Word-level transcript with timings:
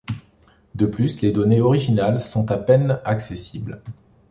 De 0.73 0.87
plus, 0.87 1.21
les 1.21 1.31
données 1.31 1.61
originales 1.61 2.19
sont 2.19 2.49
à 2.49 2.57
peine 2.57 2.99
accessibles. 3.05 3.83